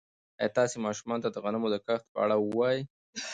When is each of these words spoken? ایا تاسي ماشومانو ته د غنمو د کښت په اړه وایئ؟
ایا 0.39 0.53
تاسي 0.57 0.77
ماشومانو 0.85 1.23
ته 1.25 1.29
د 1.31 1.37
غنمو 1.43 1.67
د 1.73 1.77
کښت 1.87 2.05
په 2.13 2.17
اړه 2.23 2.35
وایئ؟ 2.55 2.79